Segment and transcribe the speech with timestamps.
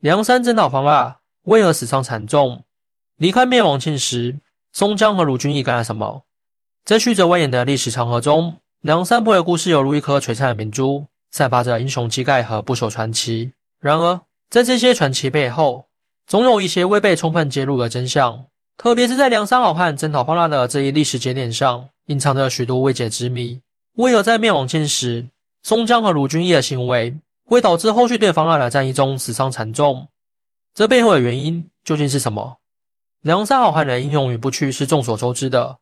[0.00, 2.64] 梁山征讨方腊，为何死伤惨重？
[3.18, 4.38] 离开灭亡庆时，
[4.72, 6.22] 松江和卢俊义干了什么？
[6.86, 13.52] 在曲折蜿蜒的历史长河中，梁山泊的故事犹如一颗璀璨的明珠，散发着英雄气概和不朽传奇。
[13.78, 14.18] 然而，
[14.48, 15.84] 在这些传奇背后，
[16.26, 18.46] 总有一些未被充分揭露的真相。
[18.78, 23.60] 特别是在梁山好汉征讨方腊的这一历史节点上，隐藏着许多未解之谜。
[23.96, 25.26] 为何在灭亡庆时，
[25.62, 27.14] 松江和卢俊义的行为
[27.50, 30.06] 会导致后续对方腊的战役中死伤惨重？
[30.72, 32.58] 这背后的原因究竟是什么？
[33.22, 35.78] 梁山好汉的英勇与不屈是众所周知的。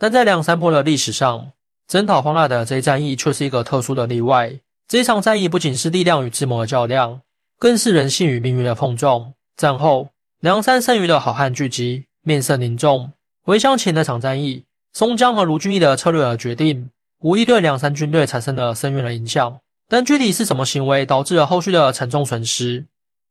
[0.00, 1.52] 但在梁山泊的历史上，
[1.86, 4.58] 征讨方腊的这一战役却是一个特殊的例外。
[4.88, 7.20] 这场战役不仅是力量与智谋的较量，
[7.56, 9.32] 更是人性与命运的碰撞。
[9.56, 10.08] 战后，
[10.40, 13.12] 梁山剩余的好汉聚集，面色凝重。
[13.44, 19.60] 回想起那场战役，松江和卢俊义的策略和决定，无疑对梁山军队产生了深远的影响。
[19.88, 22.86] 但具体是什么行为导致了后续的惨重损失？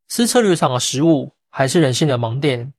[0.08, 2.74] 是策略上的失误，还是人性的盲点？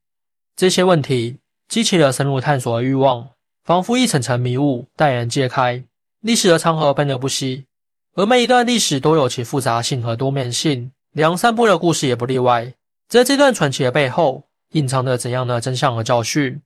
[0.54, 3.30] 这些问题激起了深入探索的欲望。
[3.64, 5.82] 仿佛一层层迷雾待人揭开，
[6.20, 7.66] 历史的长河奔流不息，
[8.14, 10.92] 而每一段历史都有其复杂性和多面性。
[11.10, 12.72] 梁山伯的故事也不例外。
[13.08, 16.62] 在这段传奇的背后，隐藏着怎样的真相和教训？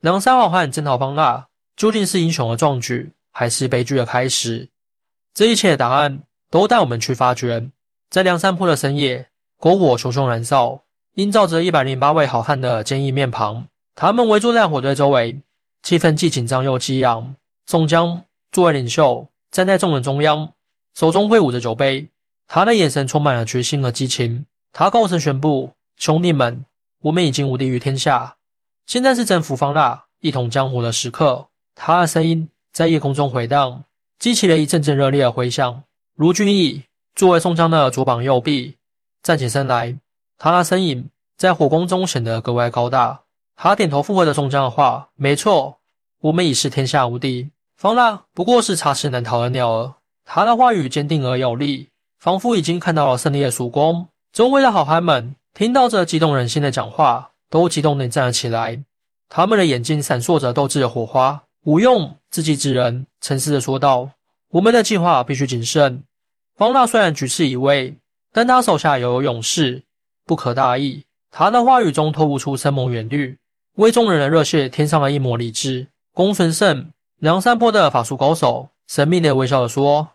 [0.00, 4.68] 梁山好汉征讨方腊，究竟是英雄的壮举，还是悲剧的开始？
[5.34, 7.70] 这一切的答案都带我们去发掘。
[8.10, 10.82] 在梁山泊的深夜，篝火熊熊燃烧，
[11.14, 13.66] 映照着一百零八位好汉的坚毅面庞。
[13.94, 15.40] 他们围坐在火堆周围。
[15.82, 17.36] 气氛既紧张又激昂。
[17.66, 20.52] 宋江作为领袖，站在众人中央，
[20.94, 22.08] 手中挥舞着酒杯，
[22.46, 24.44] 他的眼神充满了决心和激情。
[24.72, 26.64] 他高声宣布：“兄弟们，
[27.02, 28.36] 我们已经无敌于天下，
[28.86, 31.46] 现在是征服方腊、一统江湖的时刻。”
[31.76, 33.84] 他的声音在夜空中回荡，
[34.18, 35.84] 激起了一阵阵热烈的回响。
[36.18, 36.82] 卢俊义
[37.14, 38.74] 作为宋江的左膀右臂，
[39.22, 39.96] 站起身来，
[40.36, 43.20] 他的身影在火光中显得格外高大。
[43.54, 45.78] 他点头附和着宋江的话：“没错，
[46.22, 47.50] 我们已是天下无敌。
[47.76, 49.94] 方腊不过是插翅难逃的鸟儿。”
[50.26, 54.08] 他的话语坚定而有力，仿佛已经看到了胜利的曙光。
[54.32, 58.82] 周围的好汉们听到这激动人心的讲话，都激动地站了起来。
[59.28, 61.44] 他们的眼睛闪烁着斗志的火花。
[61.62, 64.10] 吴用自欺之人，沉思地说道
[64.50, 66.02] ：“我们的计划必须谨慎。
[66.58, 67.94] 方腊虽然举世已危，
[68.32, 69.84] 但他手下有勇士，
[70.26, 73.38] 不可大意。”他的话语中透露出深谋远虑。
[73.76, 75.86] 为众人的热血添上了一抹理智。
[76.12, 80.08] 公孙胜，梁山泊的法术高手，神秘地微笑着说：“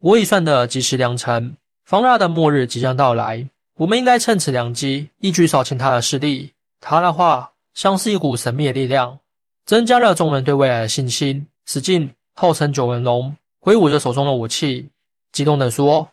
[0.00, 1.56] 我已算得及时良辰，
[1.86, 3.48] 方腊的末日即将到来，
[3.78, 9.18] 我们应该趁此良机，一举扫清他的势力。”他的话像是一股神秘的力量，
[9.64, 11.46] 增加了众人对未来的信心。
[11.64, 14.90] 史进号称九纹龙，挥舞着手中的武器，
[15.32, 16.10] 激动地说：“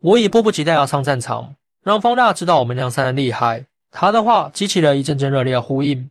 [0.00, 3.66] 我已迫不及待要上战场，让方腊知道我们梁山的厉害。”
[3.96, 6.10] 他的话激起了一阵阵热烈的呼应。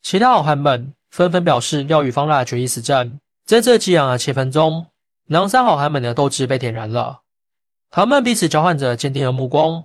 [0.00, 3.18] 其他好汉们纷纷表示要与方腊决一死战。
[3.44, 4.86] 在这激昂的气氛中，
[5.26, 7.22] 梁山好汉们的斗志被点燃了。
[7.90, 9.84] 他们彼此交换着坚定的目光，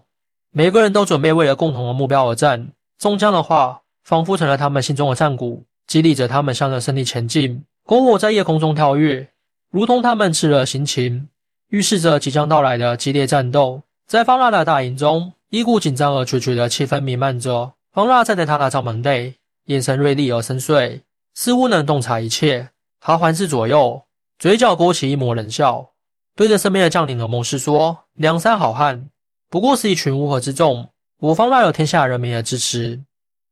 [0.51, 2.69] 每个人都准备为了共同的目标而战。
[2.99, 7.63] 宋江的话仿佛成了他们心中的战鼓，激励着他们向着胜利前进。
[7.85, 9.29] 篝火在夜空中跳跃，
[9.71, 11.27] 如同他们炽热心情，
[11.71, 13.81] 预示着即将到来的激烈战斗。
[14.05, 17.73] 在方腊的大营中，一股紧张而决绝的气氛弥漫着。
[17.91, 19.35] 方腊站在他的帐门内。
[19.65, 21.01] 眼神锐利而深邃，
[21.35, 22.69] 似乎能洞察一切。
[22.99, 24.01] 他环视左右，
[24.39, 25.91] 嘴角勾起一抹冷笑，
[26.35, 29.09] 对着身边的将领和谋士说：“梁山好汉
[29.49, 30.89] 不过是一群乌合之众，
[31.19, 33.01] 我方腊有天下人民的支持，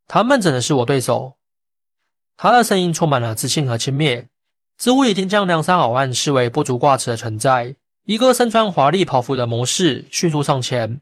[0.08, 1.36] 他们怎能是我对手？”
[2.36, 4.26] 他的声音充满了自信和轻蔑，
[4.80, 7.76] 似乎已经将梁山好汉视为不足挂齿的存在。
[8.10, 11.00] 一个身穿华丽袍服的谋士迅速上前，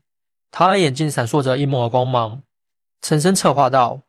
[0.51, 2.41] 他的眼睛闪烁着一抹光芒，
[3.01, 4.01] 沉声策划道。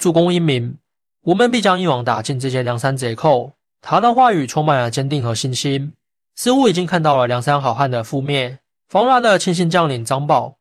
[0.00, 0.76] 主公英明，
[1.22, 3.52] 我们必将一网打尽这些梁山贼寇。
[3.80, 5.92] 他的话语充满了坚定和信心，
[6.34, 8.58] 似乎已经看到了梁山好汉的覆灭。
[8.88, 10.56] 方腊的亲信将领张宝，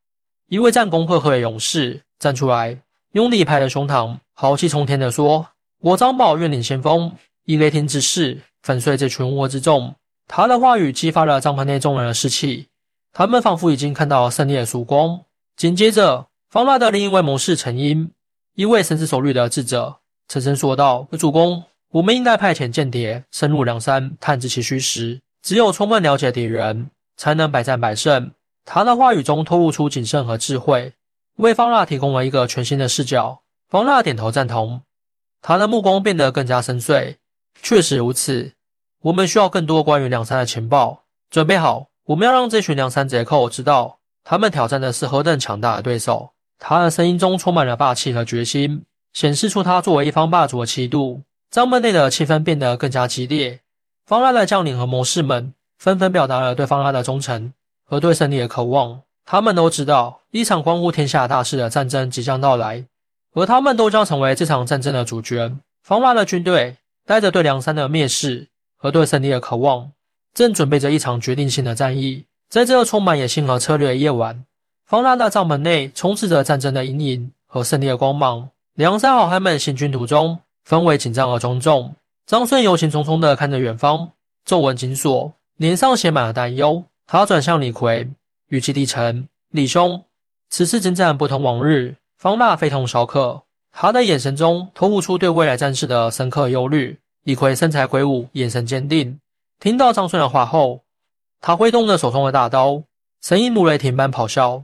[0.46, 2.78] 一位战功赫赫的勇士，站出来，
[3.14, 5.48] 用力拍着胸膛，豪气冲天地说
[5.82, 7.12] ：“我张宝愿领先锋，
[7.46, 9.96] 以雷霆之势粉碎这群窝之众。”
[10.32, 12.68] 他的话语激发了帐篷内众人的士气，
[13.12, 15.22] 他们仿佛已经看到了胜利的曙光。
[15.58, 18.12] 紧接着，方腊的另一位谋士陈英。
[18.54, 19.98] 一位深思熟虑的智者
[20.28, 25.20] 沉声说道：“主公，我们应该派遣间谍深入梁山，探知其虚实。
[25.42, 28.32] 只有充分了解敌人，才能百战百胜。”
[28.64, 30.94] 他的话语中透露出谨慎和智慧，
[31.38, 33.42] 为方腊提供了一个全新的视角。
[33.68, 34.84] 方腊点头赞同，
[35.42, 37.16] 他的目光变得更加深邃。
[37.64, 38.54] 确实如此，
[39.02, 41.04] 我们需要更多关于梁山的情报。
[41.30, 46.32] 准备好，我们要让这群梁山贼寇知道，他们挑战的是何等强大的对手。
[46.58, 51.22] 他的声音中充满了霸气和决心，显示出他作为一方霸主的气度。
[51.50, 53.62] 帐门内的气氛变得更加激烈。
[54.06, 57.54] 方腊的将领和谋士们纷纷表达了对方腊的忠诚
[57.86, 59.02] 和对胜利的渴望。
[59.26, 62.86] 他们都知道一场关乎天下大事的战争即将到来，
[63.34, 65.56] 而他们都将成为这场战争的主角。
[65.84, 66.76] 方腊的军队
[67.06, 68.50] 带着对梁山的蔑视
[68.80, 69.92] 和对胜利的渴望，
[70.34, 72.26] 正准备着一场决定性的战役。
[72.50, 74.44] 在这个充满野心和策略的夜晚，
[74.88, 78.50] 方腊的帐篷内充斥着战争的阴影和胜利的光芒。
[78.74, 80.40] 梁山好汉们行军途中。
[80.68, 81.96] 氛围紧张而庄重。
[82.28, 84.12] 张顺忧心忡忡地看着远方，
[84.46, 86.84] 皱纹紧锁，脸上写满了担忧。
[87.08, 88.14] 他转向李逵，
[88.50, 90.04] 语气低沉：“李兄，
[90.52, 93.42] 此次征战不同往日，方腊非同小可。”
[93.74, 97.00] 他的眼神中透露出对未来战事的深刻忧虑。
[97.30, 99.20] 李逵身材魁梧，眼神坚定。
[99.60, 100.82] 听到张顺的话后，
[101.40, 102.82] 他挥动着手中的大刀，
[103.22, 104.64] 声音如雷霆般咆哮：“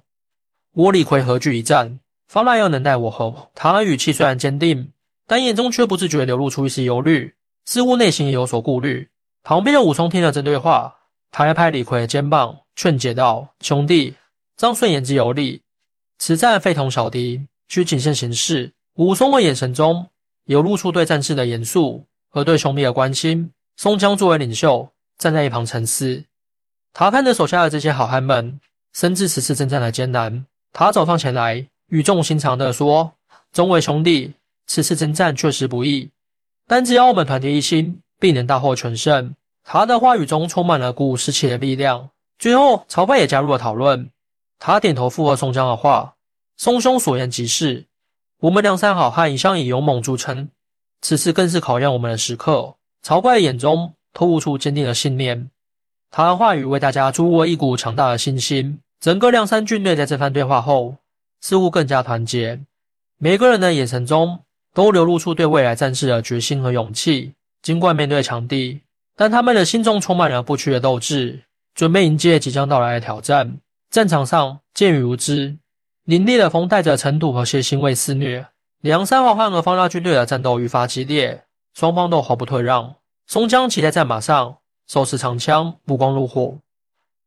[0.74, 2.00] 我李逵何惧一战？
[2.28, 4.92] 方腊又能奈我何？”他语气虽然坚定。
[5.28, 7.36] 但眼中却不自觉流露出一丝忧虑，
[7.66, 9.10] 似乎内心也有所顾虑。
[9.44, 10.96] 旁边的武松听了这对话，
[11.32, 14.16] 拍了拍李逵的肩膀，劝解道：“兄弟，
[14.58, 15.62] 张顺言之有理，
[16.18, 20.08] 此战非同小敌，需谨慎行事。”武松的眼神中
[20.46, 23.50] 流露出对战事的严肃和对兄弟的关心。
[23.78, 26.26] 松江作为领袖，站在一旁沉思。
[26.92, 28.60] 他看着手下的这些好汉们，
[28.92, 30.46] 深知此次征战的艰难。
[30.74, 33.14] 他走上前来，语重心长地说
[33.54, 34.34] ：“众位兄弟。”
[34.68, 36.10] 此次征战确实不易，
[36.68, 39.34] 但只要我们团结一心，必能大获全胜。
[39.64, 42.10] 他的话语中充满了鼓舞士气的力量。
[42.38, 44.10] 最后，曹派也加入了讨论。
[44.60, 46.16] 他点头附和宋江的话
[46.58, 47.86] ：“宋兄所言极是，
[48.40, 50.50] 我们梁山好汉一向以勇猛著称，
[51.06, 55.50] 此次更是考验我们的时刻。”曹怪眼中透露出坚定的信念。
[56.10, 58.80] 他的话语为大家注入了一股强大的信心。
[59.00, 60.96] 整个梁山军队在这番对话后，
[61.42, 62.60] 似乎更加团结。
[63.19, 64.40] 每个人的眼神中。
[64.75, 67.31] 都流露出对未来战士的决心和勇气。
[67.62, 68.81] 尽管面对强敌，
[69.16, 71.40] 但他们的心中充满了不屈的斗志，
[71.74, 73.57] 准备迎接即将到来的挑战。
[73.90, 75.56] 战场上箭雨如织，
[76.06, 78.46] 凛冽的风带着尘土和血腥味肆虐。
[78.86, 82.98] 梁山好汉和方腊军队的战斗愈发激烈，双方都毫不退让。
[83.26, 86.60] 宋江骑在战马上，手持长枪，目光如火。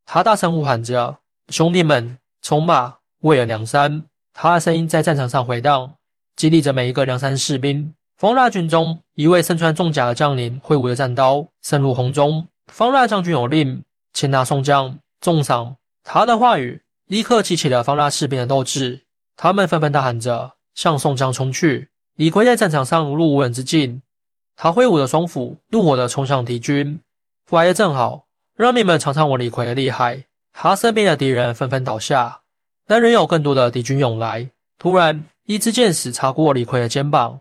[0.07, 1.19] 他大声呼喊着
[1.51, 5.95] ：“兄弟们，冲吧，为了梁山！”他的声音在战场上回荡。
[6.37, 7.93] 激励着每一个梁山士兵。
[8.17, 12.47] 方腊军中一位身穿重甲的将领挥舞着战刀，深入红中。
[12.73, 13.83] 方腊将军有令，
[14.13, 15.75] 擒拿宋江，重赏。
[16.05, 21.89] 他的话语立刻激起了方腊士兵的斗志，他们纷纷大喊着向宋江冲去。
[22.15, 24.01] 李逵在战场上如入无人之境，
[24.55, 27.01] 他挥舞着双斧，怒火地冲向敌军。
[27.51, 30.27] 来的正好，让你们尝尝我李逵的厉害。
[30.53, 32.43] 他身边的敌人纷纷倒下，
[32.87, 34.51] 但仍有更多的敌军涌来。
[34.79, 35.25] 突然。
[35.49, 37.41] 一支箭矢擦过李逵的肩膀，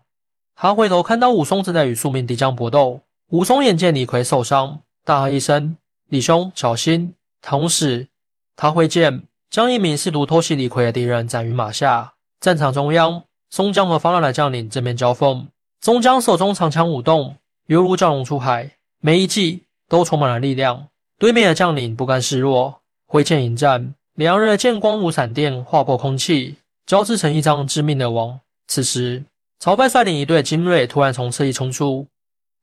[0.56, 3.02] 他回头看到武松正在与数名敌将搏斗。
[3.28, 5.76] 武松眼见李逵受伤，大喝一声
[6.08, 7.12] ：“李兄，小心！”
[7.42, 8.08] 同时，
[8.56, 12.14] 他挥剑将一名试图偷袭李逵的敌人斩于马下。
[12.40, 15.48] 战场中央，松江和方腊的将领正面交锋。
[15.80, 17.36] 松江手中长枪舞动，
[17.66, 20.88] 犹如蛟龙出海，每一击都充满了力量。
[21.18, 26.56] 对面的将领不甘示弱，挥剑迎战，两人的剑光如闪电，划破空气。
[26.86, 28.40] 交织成一张致命的网。
[28.66, 29.22] 此时，
[29.58, 32.06] 曹丕率领一队精锐突然从侧翼冲出，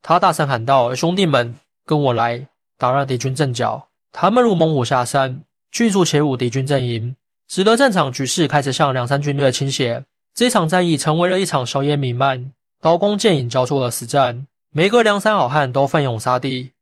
[0.02, 7.14] 他大声喊道：“兄弟们，跟我来，打乱敌军阵脚！”他们如猛虎下山，迅速切入敌军阵营，
[7.48, 10.04] 使得战场局势开始向梁山军队倾斜。
[10.36, 12.52] 这场战役成为了一场硝烟弥漫、
[12.82, 14.46] 刀光剑影交错的死战。
[14.70, 16.72] 每个梁山好汉都奋勇杀敌，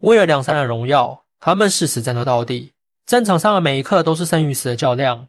[0.00, 2.72] 为了梁山的荣耀，他们誓死战斗到底。
[3.06, 5.26] 战场上的每一刻都是生与死的较量，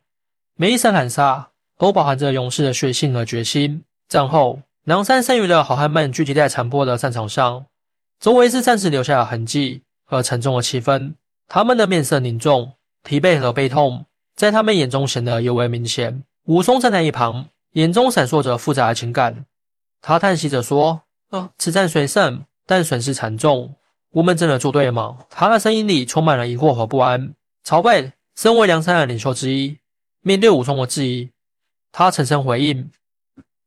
[0.55, 1.51] 每一声喊杀。
[1.77, 3.85] 都饱含着勇士的血性和决心。
[4.09, 7.65] 战后，梁山剩余的好汉们聚集在残破的战场上，
[8.19, 11.13] 周围是战士留下的痕迹和沉重的气氛。
[11.47, 14.05] 他们的面色凝重、疲惫和悲痛，
[14.35, 16.21] 在他们眼中显得尤为明显。
[16.47, 19.45] 武松站在一旁，眼中闪烁着复杂的情感。
[20.01, 23.75] 他叹息着说：“啊，此战虽胜，但损失惨重。
[24.11, 27.33] 我们真的做对吗？”他的声音里充满了疑惑和不安。
[27.63, 29.77] 曹魏身为梁山的领袖之一，
[30.21, 31.29] 面对武松的质疑。
[31.91, 32.89] 他沉声回应：“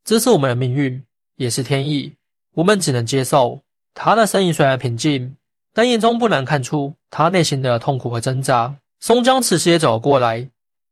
[0.05, 1.05] 这是我们的命运，
[1.37, 2.15] 也是天意，
[2.55, 3.61] 我们只能接受。”
[3.95, 5.37] 他的声音虽然平静，
[5.75, 8.75] 但眼中不难看出他内心的痛苦和挣扎。
[9.01, 10.49] 松江此时也走了过来，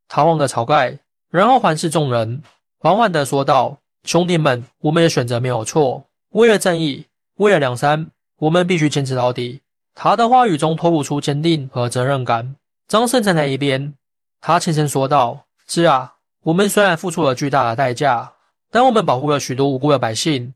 [0.07, 0.99] 他望着晁盖，
[1.31, 2.43] 然后环视众人，
[2.83, 6.03] 缓缓地说道：“兄弟们，我们的选择没有错。
[6.31, 7.05] 为了正义，
[7.37, 9.61] 为了梁山，我们必须坚持到底。”
[9.95, 12.57] 他的话语中透露出坚定和责任感。
[12.89, 13.93] 张胜站在一边，
[14.41, 18.33] 他轻声说道：“是啊。”我们虽然付出了巨大的代价，
[18.71, 20.55] 但我们保护了许多无辜的百姓，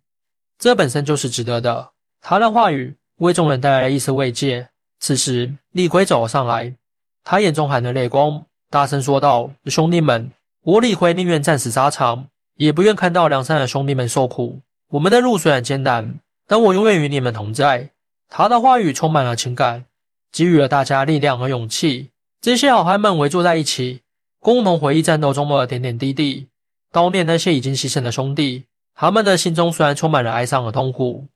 [0.59, 1.91] 这本身就是值得的。
[2.23, 4.71] 他的话语为众人带来了一丝慰藉。
[4.99, 6.75] 此时，李逵走了上来，
[7.23, 10.31] 他眼中含着泪光，大声说道：“兄弟们，
[10.65, 14.61] 我李逵宁愿战死沙场，也不愿看到梁山的兄弟们受苦。
[14.93, 17.91] 我们的路虽然艰难，但我永远与你们同在。”
[18.31, 19.85] 他的话语充满了情感，
[20.33, 22.09] 给予了大家力量和勇气。
[22.41, 24.01] 这些好汉们围坐在一起，
[24.41, 26.49] 共同回忆战斗中的点点滴滴，
[26.91, 28.65] 悼念那些已经牺牲的兄弟。
[28.95, 31.27] 他们的心中虽然充满了哀伤和痛苦，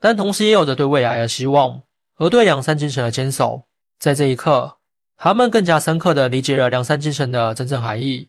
[0.00, 1.82] 但同时也有着对未来的希望。
[2.14, 3.64] 和对梁山精神的坚守，
[4.00, 4.78] 在这一刻，
[5.18, 8.28] 他们更加深刻地理解了梁山精神的真正含义。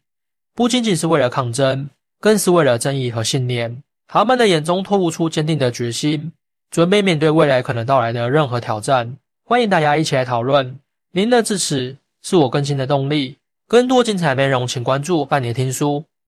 [0.59, 1.89] 不仅仅是为了抗争，
[2.19, 3.81] 更是为了正义和信念。
[4.09, 6.33] 他们的眼中透露出坚定的决心，
[6.69, 9.15] 准备面对未来可能到来的任何挑战。
[9.45, 10.77] 欢迎大家一起来讨论，
[11.13, 13.37] 您的支持是我更新的动力。
[13.69, 16.03] 更多精彩内容，请关注半年听书。